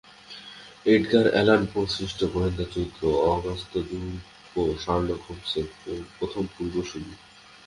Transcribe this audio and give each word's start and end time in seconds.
Edgar 0.85 1.25
Allan 1.31 1.61
পো-সৃষ্ট 1.71 2.19
গোয়েন্দা 2.33 2.65
চরিত্র 2.65 3.01
অগাস্ত 3.29 3.73
দ্যুপোঁ 3.87 4.69
শার্লক 4.83 5.21
হোমসের 5.27 5.67
প্রথম 6.17 6.43
পূর্বসূরি। 6.55 7.13